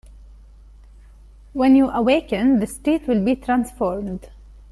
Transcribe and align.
When 1.53 1.75
you 1.75 1.91
awaken, 1.91 2.57
the 2.59 2.65
street 2.65 3.07
will 3.07 3.23
be 3.23 3.35
transformed. 3.35 4.31